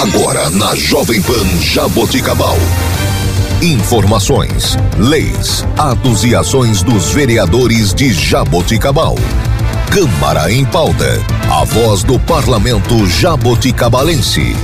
[0.00, 2.56] Agora na Jovem Pan Jaboticabal.
[3.60, 9.16] Informações, leis, atos e ações dos vereadores de Jaboticabal.
[9.92, 11.04] Câmara em pauta.
[11.50, 14.56] A voz do parlamento jaboticabalense.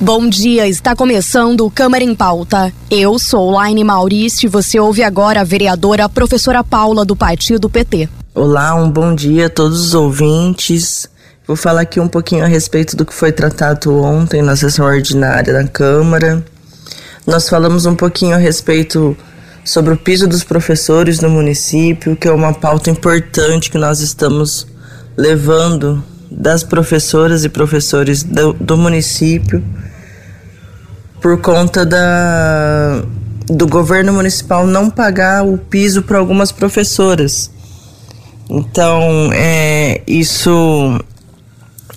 [0.00, 2.72] Bom dia, está começando o Câmara em Pauta.
[2.88, 8.08] Eu sou Laine Maurício e você ouve agora a vereadora professora Paula do Partido PT.
[8.32, 11.08] Olá, um bom dia a todos os ouvintes.
[11.46, 15.52] Vou falar aqui um pouquinho a respeito do que foi tratado ontem na sessão ordinária
[15.52, 16.44] da Câmara.
[17.24, 19.16] Nós falamos um pouquinho a respeito
[19.64, 24.66] sobre o piso dos professores no município, que é uma pauta importante que nós estamos
[25.16, 29.62] levando das professoras e professores do, do município
[31.22, 33.04] por conta da,
[33.46, 37.52] do governo municipal não pagar o piso para algumas professoras.
[38.50, 41.00] Então, é, isso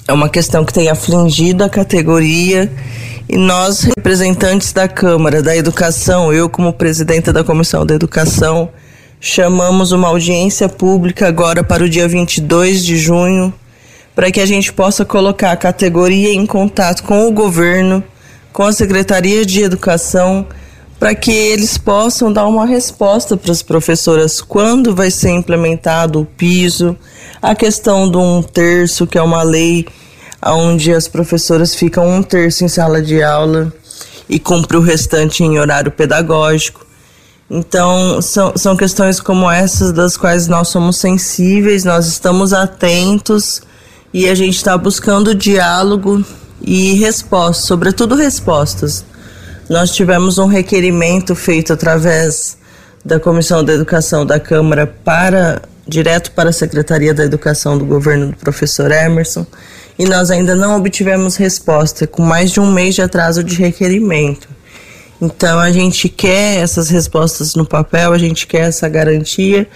[0.10, 2.72] é uma questão que tem afligido a categoria.
[3.30, 8.70] E nós, representantes da Câmara da Educação, eu como presidenta da Comissão da Educação,
[9.22, 13.54] chamamos uma audiência pública agora para o dia 22 de junho,
[14.16, 18.04] para que a gente possa colocar a categoria em contato com o governo,
[18.52, 20.48] com a Secretaria de Educação,
[21.00, 26.26] para que eles possam dar uma resposta para as professoras quando vai ser implementado o
[26.26, 26.98] piso,
[27.40, 29.86] a questão do um terço, que é uma lei
[30.46, 33.72] onde as professoras ficam um terço em sala de aula
[34.28, 36.86] e cumpre o restante em horário pedagógico.
[37.50, 43.62] Então, são, são questões como essas das quais nós somos sensíveis, nós estamos atentos
[44.14, 46.24] e a gente está buscando diálogo
[46.62, 49.04] e respostas, sobretudo respostas.
[49.68, 52.58] Nós tivemos um requerimento feito através
[53.04, 58.28] da Comissão da Educação da Câmara para direto para a Secretaria da Educação do governo
[58.28, 59.46] do professor Emerson
[59.98, 64.48] e nós ainda não obtivemos resposta, com mais de um mês de atraso de requerimento.
[65.22, 69.68] Então a gente quer essas respostas no papel, a gente quer essa garantia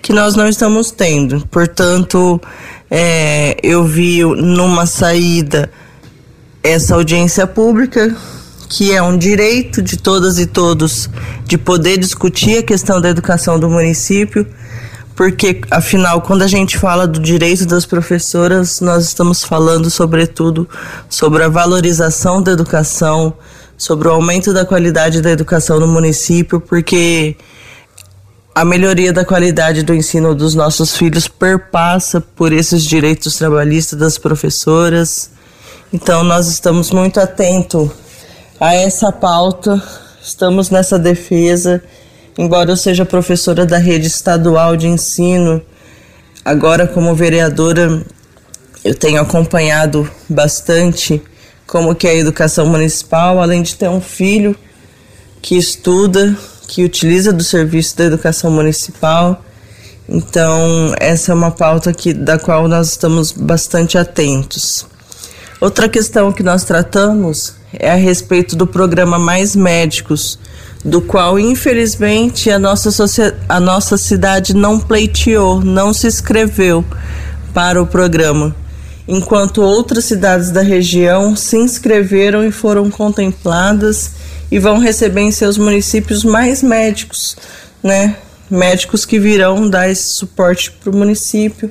[0.00, 1.44] que nós não estamos tendo.
[1.48, 2.40] Portanto,
[2.88, 5.68] é, eu vi numa saída
[6.62, 8.14] essa audiência pública,
[8.68, 11.10] que é um direito de todas e todos
[11.44, 14.46] de poder discutir a questão da educação do município
[15.14, 20.68] porque afinal, quando a gente fala do direito das professoras, nós estamos falando sobretudo
[21.08, 23.34] sobre a valorização da educação,
[23.76, 27.36] sobre o aumento da qualidade da educação no município, porque
[28.54, 34.18] a melhoria da qualidade do ensino dos nossos filhos perpassa por esses direitos trabalhistas das
[34.18, 35.30] professoras.
[35.92, 37.90] Então, nós estamos muito atentos
[38.58, 39.82] a essa pauta,
[40.22, 41.82] estamos nessa defesa
[42.36, 45.60] Embora eu seja professora da rede estadual de ensino,
[46.44, 48.02] agora como vereadora
[48.84, 51.22] eu tenho acompanhado bastante
[51.66, 54.56] como que é a educação municipal, além de ter um filho
[55.40, 59.44] que estuda, que utiliza do serviço da educação municipal.
[60.08, 64.86] Então, essa é uma pauta que, da qual nós estamos bastante atentos.
[65.62, 70.36] Outra questão que nós tratamos é a respeito do programa Mais Médicos,
[70.84, 72.90] do qual infelizmente a nossa,
[73.48, 76.84] a nossa cidade não pleiteou, não se inscreveu
[77.54, 78.56] para o programa,
[79.06, 84.14] enquanto outras cidades da região se inscreveram e foram contempladas
[84.50, 87.36] e vão receber em seus municípios mais médicos,
[87.80, 88.16] né?
[88.50, 91.70] Médicos que virão dar esse suporte para o município.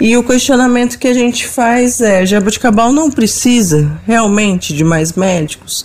[0.00, 5.84] E o questionamento que a gente faz é: Jabuticabal não precisa realmente de mais médicos?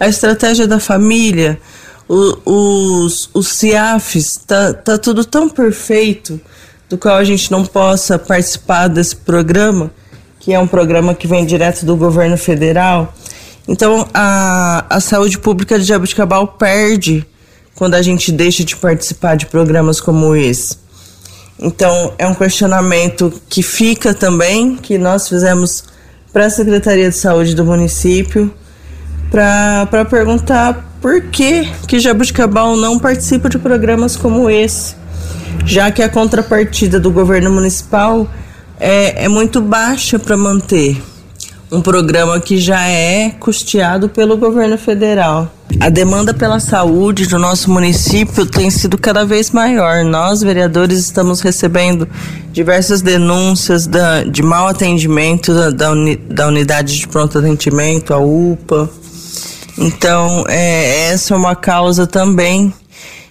[0.00, 1.60] A estratégia da família
[2.08, 6.38] o, os, os CIAFs, tá, tá tudo tão perfeito
[6.88, 9.90] do qual a gente não possa participar desse programa,
[10.38, 13.14] que é um programa que vem direto do governo federal.
[13.66, 17.26] Então, a, a saúde pública de Jabuticabal perde
[17.74, 20.81] quando a gente deixa de participar de programas como esse.
[21.64, 25.84] Então, é um questionamento que fica também, que nós fizemos
[26.32, 28.52] para a Secretaria de Saúde do município,
[29.30, 34.96] para perguntar por que, que Jabuticabal não participa de programas como esse,
[35.64, 38.28] já que a contrapartida do governo municipal
[38.80, 41.00] é, é muito baixa para manter
[41.72, 45.50] um programa que já é custeado pelo governo federal.
[45.80, 50.04] A demanda pela saúde do nosso município tem sido cada vez maior.
[50.04, 52.06] Nós, vereadores, estamos recebendo
[52.52, 58.18] diversas denúncias da, de mau atendimento da, da, uni, da unidade de pronto atendimento, a
[58.18, 58.90] UPA
[59.78, 62.72] então, é, essa é uma causa também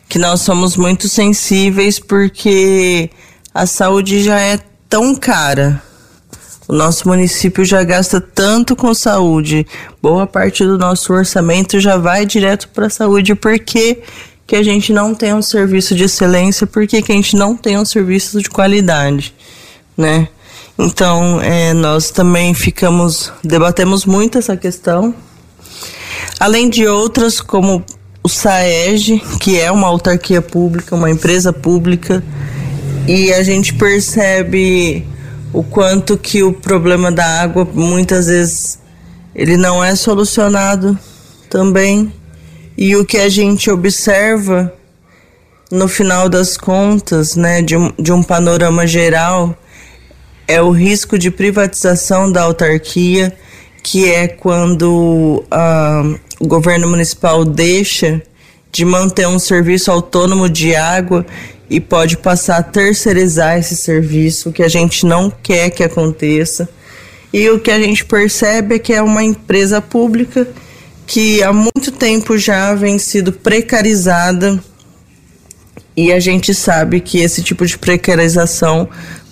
[0.10, 3.10] que nós somos muito sensíveis porque
[3.54, 4.60] a saúde já é
[4.90, 5.82] tão cara.
[6.72, 9.68] O nosso município já gasta tanto com saúde,
[10.02, 14.02] boa parte do nosso orçamento já vai direto para a saúde, porque
[14.48, 17.78] que a gente não tem um serviço de excelência, porque que a gente não tem
[17.78, 19.36] um serviço de qualidade,
[19.98, 20.30] né?
[20.80, 25.14] Então, é, nós também ficamos, debatemos muito essa questão,
[26.40, 27.84] além de outras, como
[28.24, 32.24] o SAEG, que é uma autarquia pública, uma empresa pública,
[33.06, 35.11] e a gente percebe
[35.54, 38.80] o quanto que o problema da água muitas vezes
[39.36, 40.98] ele não é solucionado
[41.50, 42.12] também.
[42.78, 44.74] E o que a gente observa
[45.72, 49.56] no final das contas, né, de um, de um panorama geral,
[50.48, 53.34] é o risco de privatização da autarquia,
[53.82, 58.22] que é quando uh, o governo municipal deixa
[58.72, 61.26] de manter um serviço autônomo de água
[61.72, 66.68] e pode passar a terceirizar esse serviço, que a gente não quer que aconteça.
[67.32, 70.46] E o que a gente percebe é que é uma empresa pública
[71.08, 74.62] que há muito tempo já vem sido precarizada.
[75.96, 78.90] E a gente sabe que esse tipo de precarização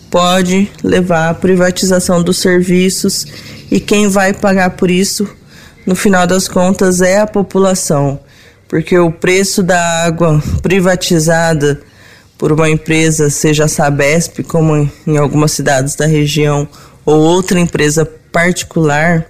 [0.10, 3.28] pode levar à privatização dos serviços.
[3.70, 5.28] E quem vai pagar por isso,
[5.86, 8.18] no final das contas, é a população,
[8.70, 11.82] porque o preço da água privatizada
[12.40, 16.66] por uma empresa, seja a Sabesp, como em algumas cidades da região,
[17.06, 19.28] ou outra empresa particular,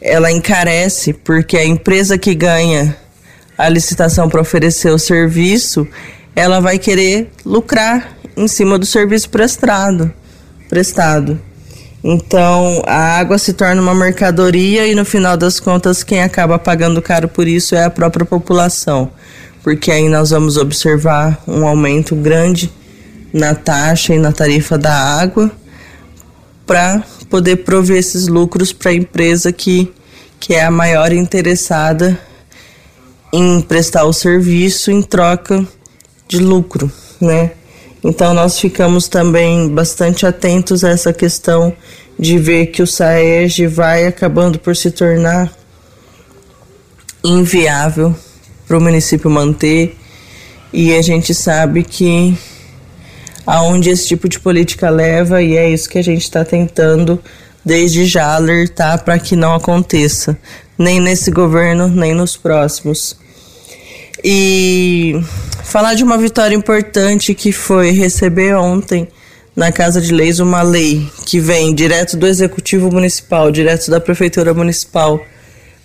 [0.00, 2.96] ela encarece porque a empresa que ganha
[3.56, 5.86] a licitação para oferecer o serviço,
[6.34, 10.12] ela vai querer lucrar em cima do serviço prestado,
[10.68, 11.40] prestado.
[12.02, 17.00] Então, a água se torna uma mercadoria e no final das contas quem acaba pagando
[17.00, 19.12] caro por isso é a própria população
[19.66, 22.70] porque aí nós vamos observar um aumento grande
[23.32, 25.50] na taxa e na tarifa da água
[26.64, 29.92] para poder prover esses lucros para a empresa que,
[30.38, 32.16] que é a maior interessada
[33.32, 35.66] em prestar o serviço em troca
[36.28, 36.88] de lucro,
[37.20, 37.50] né?
[38.04, 41.74] Então nós ficamos também bastante atentos a essa questão
[42.16, 45.52] de ver que o SAEG vai acabando por se tornar
[47.24, 48.14] inviável
[48.66, 49.96] para o município manter.
[50.72, 52.36] E a gente sabe que
[53.46, 57.20] aonde esse tipo de política leva, e é isso que a gente está tentando
[57.64, 60.36] desde já alertar para que não aconteça,
[60.78, 63.16] nem nesse governo, nem nos próximos.
[64.22, 65.20] E
[65.64, 69.08] falar de uma vitória importante que foi receber ontem
[69.54, 74.52] na Casa de Leis uma lei que vem direto do Executivo Municipal, direto da Prefeitura
[74.52, 75.24] Municipal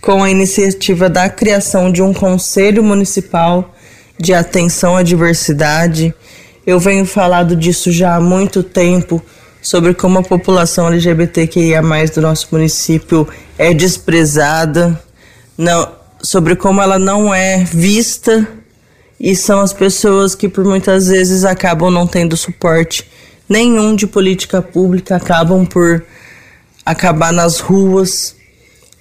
[0.01, 3.75] com a iniciativa da criação de um Conselho Municipal
[4.17, 6.11] de Atenção à Diversidade.
[6.65, 9.21] Eu venho falando disso já há muito tempo,
[9.61, 11.83] sobre como a população LGBTQIA,
[12.15, 13.27] do nosso município
[13.59, 14.99] é desprezada,
[15.55, 18.47] não, sobre como ela não é vista
[19.19, 23.07] e são as pessoas que por muitas vezes acabam não tendo suporte
[23.47, 26.03] nenhum de política pública, acabam por
[26.83, 28.40] acabar nas ruas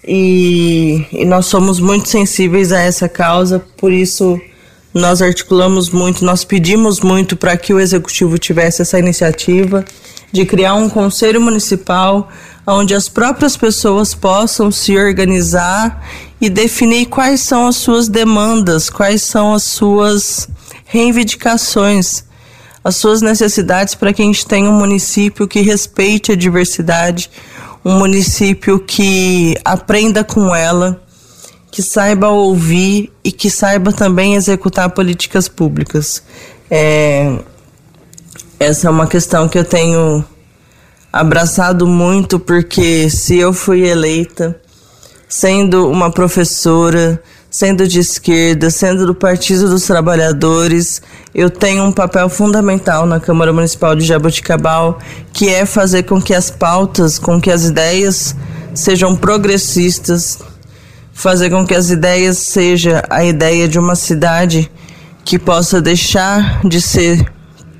[0.06, 4.40] e, e nós somos muito sensíveis a essa causa, por isso
[4.92, 9.84] nós articulamos muito, nós pedimos muito para que o executivo tivesse essa iniciativa
[10.32, 12.28] de criar um conselho municipal
[12.66, 16.04] onde as próprias pessoas possam se organizar
[16.40, 20.48] e definir quais são as suas demandas, quais são as suas
[20.84, 22.24] reivindicações,
[22.82, 27.30] as suas necessidades para que a gente tenha um município que respeite a diversidade,
[27.84, 31.02] um município que aprenda com ela,
[31.70, 36.22] que saiba ouvir e que saiba também executar políticas públicas.
[36.70, 37.38] É,
[38.58, 40.24] essa é uma questão que eu tenho
[41.12, 44.60] abraçado muito, porque se eu fui eleita
[45.28, 51.02] sendo uma professora, sendo de esquerda, sendo do Partido dos Trabalhadores,
[51.34, 55.00] eu tenho um papel fundamental na Câmara Municipal de Jaboticabal,
[55.32, 58.36] que é fazer com que as pautas, com que as ideias
[58.72, 60.38] sejam progressistas,
[61.12, 64.70] fazer com que as ideias seja a ideia de uma cidade
[65.24, 67.30] que possa deixar de ser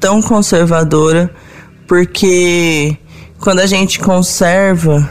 [0.00, 1.31] tão conservadora,
[1.87, 2.97] porque
[3.39, 5.09] quando a gente conserva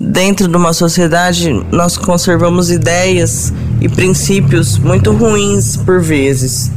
[0.00, 3.52] dentro de uma sociedade, nós conservamos ideias
[3.84, 6.72] e princípios muito ruins por vezes,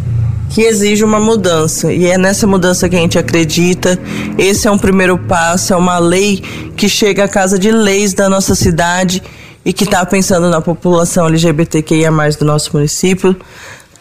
[0.49, 1.93] que exige uma mudança.
[1.93, 3.97] E é nessa mudança que a gente acredita.
[4.37, 6.43] Esse é um primeiro passo, é uma lei
[6.75, 9.23] que chega à casa de leis da nossa cidade
[9.63, 13.33] e que está pensando na população LGBTQIA+, do nosso município,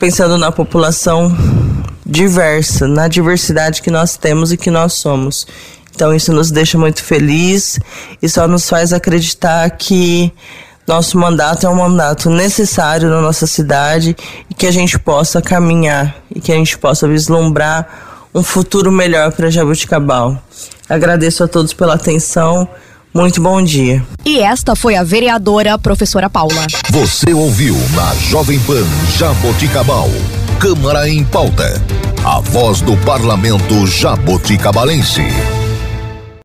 [0.00, 1.32] pensando na população
[2.04, 5.46] diversa, na diversidade que nós temos e que nós somos.
[5.94, 7.78] Então isso nos deixa muito feliz
[8.20, 10.32] e só nos faz acreditar que
[10.86, 14.16] nosso mandato é um mandato necessário na nossa cidade
[14.48, 17.86] e que a gente possa caminhar e que a gente possa vislumbrar
[18.34, 20.40] um futuro melhor para Jabuticabal.
[20.88, 22.68] Agradeço a todos pela atenção.
[23.12, 24.04] Muito bom dia.
[24.24, 26.66] E esta foi a vereadora professora Paula.
[26.90, 28.84] Você ouviu na Jovem Pan
[29.16, 30.08] Jaboticabal.
[30.60, 31.82] Câmara em pauta.
[32.24, 35.22] A voz do parlamento jaboticabalense.